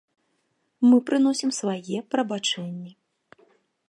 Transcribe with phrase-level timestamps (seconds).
[0.89, 2.91] Мы прыносім свае прабачэнні.